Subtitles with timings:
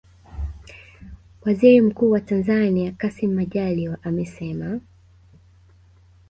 [1.45, 4.79] Waziri mkuu wa Tanzania Kassim Majaliwa amesema